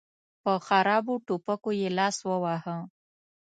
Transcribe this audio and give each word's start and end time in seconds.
په 0.43 0.53
خرابو 0.67 1.13
ټوپکو 1.25 1.69
يې 1.79 1.89
لاس 1.97 2.17
وواهه. 2.27 2.77